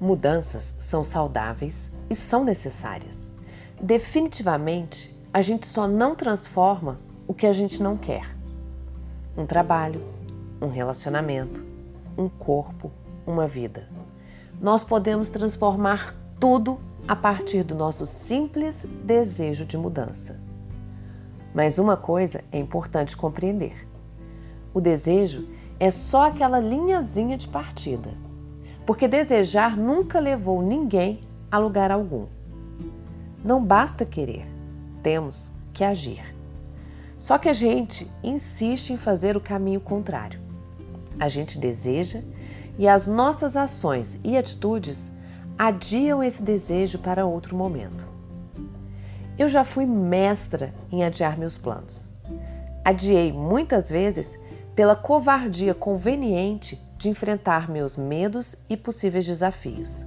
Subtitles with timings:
[0.00, 3.30] Mudanças são saudáveis e são necessárias.
[3.78, 6.98] Definitivamente, a gente só não transforma
[7.28, 8.34] o que a gente não quer.
[9.36, 10.02] Um trabalho,
[10.58, 11.62] um relacionamento,
[12.16, 12.90] um corpo,
[13.26, 13.88] uma vida.
[14.58, 20.40] Nós podemos transformar tudo a partir do nosso simples desejo de mudança.
[21.54, 23.86] Mas uma coisa é importante compreender:
[24.72, 25.46] o desejo
[25.78, 28.14] é só aquela linhazinha de partida,
[28.90, 32.26] porque desejar nunca levou ninguém a lugar algum.
[33.44, 34.44] Não basta querer,
[35.00, 36.34] temos que agir.
[37.16, 40.40] Só que a gente insiste em fazer o caminho contrário.
[41.20, 42.20] A gente deseja
[42.76, 45.08] e as nossas ações e atitudes
[45.56, 48.04] adiam esse desejo para outro momento.
[49.38, 52.10] Eu já fui mestra em adiar meus planos.
[52.84, 54.36] Adiei muitas vezes
[54.74, 60.06] pela covardia conveniente de enfrentar meus medos e possíveis desafios.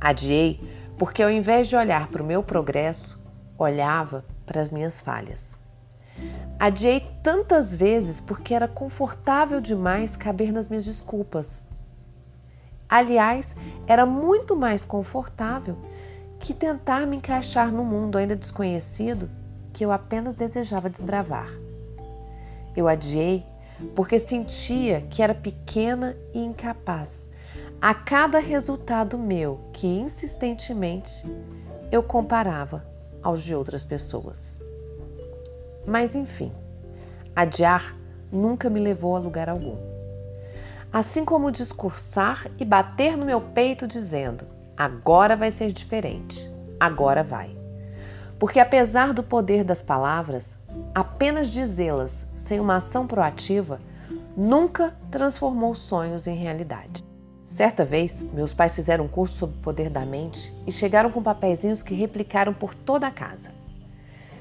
[0.00, 0.60] Adiei
[0.96, 3.20] porque, ao invés de olhar para o meu progresso,
[3.58, 5.58] olhava para as minhas falhas.
[6.60, 11.66] Adiei tantas vezes porque era confortável demais caber nas minhas desculpas.
[12.88, 15.76] Aliás, era muito mais confortável
[16.38, 19.28] que tentar me encaixar no mundo ainda desconhecido
[19.72, 21.50] que eu apenas desejava desbravar.
[22.76, 23.44] Eu adiei
[23.94, 27.30] porque sentia que era pequena e incapaz
[27.80, 31.24] a cada resultado meu que insistentemente
[31.92, 32.84] eu comparava
[33.22, 34.60] aos de outras pessoas.
[35.86, 36.52] Mas enfim,
[37.34, 37.94] adiar
[38.32, 39.76] nunca me levou a lugar algum.
[40.92, 44.46] Assim como discursar e bater no meu peito dizendo:
[44.76, 47.56] agora vai ser diferente, agora vai.
[48.38, 50.56] Porque apesar do poder das palavras,
[50.94, 53.80] apenas dizê-las sem uma ação proativa
[54.36, 57.02] nunca transformou sonhos em realidade.
[57.44, 61.22] Certa vez, meus pais fizeram um curso sobre o poder da mente e chegaram com
[61.22, 63.50] papeizinhos que replicaram por toda a casa.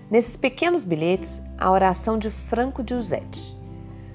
[0.10, 3.56] Nesses pequenos bilhetes, a oração de Franco Giuseppe.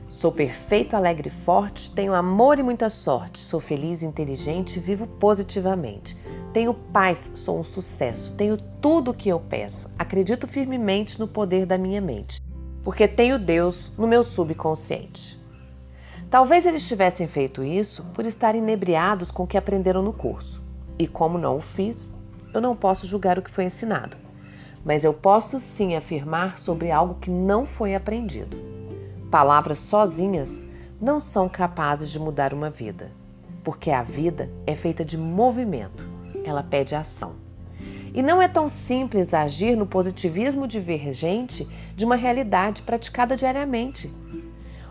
[0.09, 6.17] Sou perfeito, alegre e forte, tenho amor e muita sorte, sou feliz, inteligente, vivo positivamente.
[6.53, 11.65] Tenho paz, sou um sucesso, tenho tudo o que eu peço, acredito firmemente no poder
[11.65, 12.41] da minha mente,
[12.83, 15.39] porque tenho Deus no meu subconsciente.
[16.31, 20.63] Talvez eles tivessem feito isso por estarem inebriados com o que aprenderam no curso.
[20.99, 22.17] E como não o fiz,
[22.55, 24.17] eu não posso julgar o que foi ensinado.
[24.85, 28.57] Mas eu posso sim afirmar sobre algo que não foi aprendido.
[29.31, 30.65] Palavras sozinhas
[31.01, 33.11] não são capazes de mudar uma vida,
[33.65, 36.05] porque a vida é feita de movimento,
[36.45, 37.50] ela pede ação.
[38.12, 44.12] E não é tão simples agir no positivismo divergente de uma realidade praticada diariamente.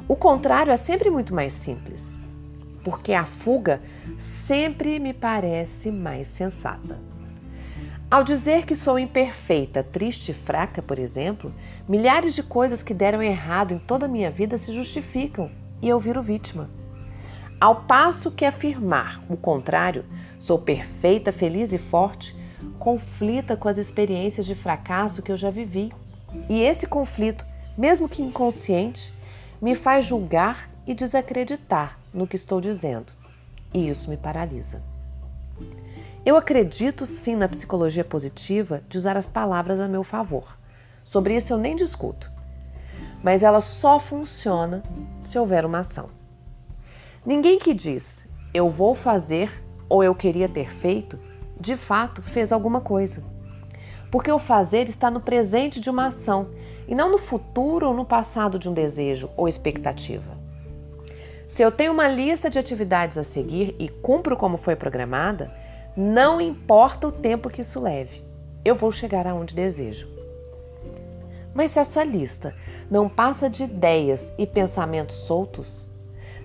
[0.07, 2.17] O contrário é sempre muito mais simples,
[2.83, 3.81] porque a fuga
[4.17, 6.99] sempre me parece mais sensata.
[8.09, 11.53] Ao dizer que sou imperfeita, triste e fraca, por exemplo,
[11.87, 15.99] milhares de coisas que deram errado em toda a minha vida se justificam e eu
[15.99, 16.71] viro vítima.
[17.61, 20.05] Ao passo que afirmar o contrário,
[20.39, 22.35] sou perfeita, feliz e forte,
[22.77, 25.91] conflita com as experiências de fracasso que eu já vivi.
[26.47, 27.45] E esse conflito,
[27.77, 29.13] mesmo que inconsciente,
[29.61, 33.13] me faz julgar e desacreditar no que estou dizendo.
[33.73, 34.81] E isso me paralisa.
[36.25, 40.57] Eu acredito sim na psicologia positiva de usar as palavras a meu favor.
[41.03, 42.31] Sobre isso eu nem discuto.
[43.23, 44.83] Mas ela só funciona
[45.19, 46.09] se houver uma ação.
[47.25, 51.19] Ninguém que diz eu vou fazer ou eu queria ter feito,
[51.59, 53.23] de fato fez alguma coisa.
[54.11, 56.49] Porque o fazer está no presente de uma ação
[56.87, 60.37] e não no futuro ou no passado de um desejo ou expectativa.
[61.47, 65.51] Se eu tenho uma lista de atividades a seguir e cumpro como foi programada,
[65.95, 68.23] não importa o tempo que isso leve,
[68.63, 70.09] eu vou chegar aonde desejo.
[71.53, 72.55] Mas se essa lista
[72.89, 75.87] não passa de ideias e pensamentos soltos,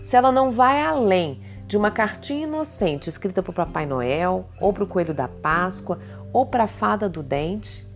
[0.03, 4.73] se ela não vai além de uma cartinha inocente escrita para o Papai Noel, ou
[4.73, 5.99] para o Coelho da Páscoa,
[6.33, 7.87] ou para a Fada do Dente,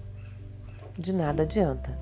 [0.98, 1.98] de nada adianta.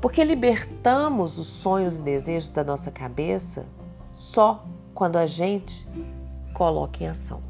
[0.00, 3.66] Porque libertamos os sonhos e desejos da nossa cabeça
[4.12, 5.86] só quando a gente
[6.54, 7.42] coloca em ação.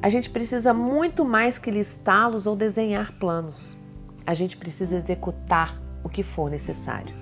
[0.00, 3.76] A gente precisa muito mais que listá-los ou desenhar planos.
[4.24, 7.14] A gente precisa executar o que for necessário.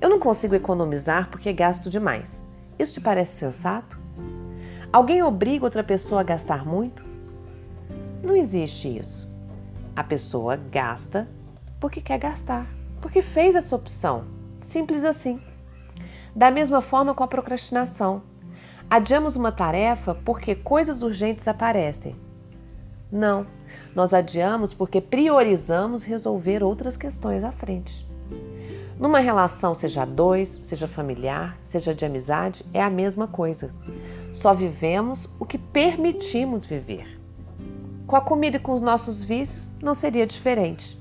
[0.00, 2.42] Eu não consigo economizar porque gasto demais.
[2.78, 4.03] Isso te parece sensato?
[4.94, 7.04] Alguém obriga outra pessoa a gastar muito?
[8.22, 9.28] Não existe isso.
[9.96, 11.28] A pessoa gasta
[11.80, 12.64] porque quer gastar
[13.00, 14.26] porque fez essa opção.
[14.54, 15.42] Simples assim.
[16.32, 18.22] Da mesma forma com a procrastinação.
[18.88, 22.14] Adiamos uma tarefa porque coisas urgentes aparecem.
[23.10, 23.48] Não,
[23.96, 28.06] nós adiamos porque priorizamos resolver outras questões à frente.
[28.96, 33.74] Numa relação, seja dois, seja familiar, seja de amizade, é a mesma coisa.
[34.34, 37.20] Só vivemos o que permitimos viver.
[38.04, 41.00] Com a comida e com os nossos vícios, não seria diferente.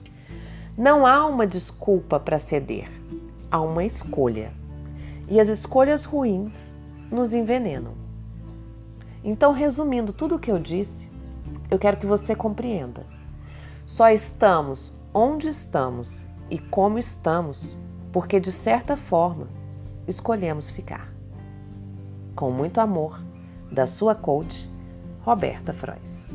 [0.77, 2.89] Não há uma desculpa para ceder,
[3.49, 4.53] há uma escolha.
[5.27, 6.69] E as escolhas ruins
[7.11, 7.93] nos envenenam.
[9.23, 11.09] Então, resumindo tudo o que eu disse,
[11.71, 13.03] eu quero que você compreenda.
[13.85, 17.75] Só estamos onde estamos e como estamos
[18.11, 19.47] porque, de certa forma,
[20.07, 21.12] escolhemos ficar.
[22.35, 23.21] Com muito amor,
[23.71, 24.69] da sua coach,
[25.23, 26.29] Roberta Frois.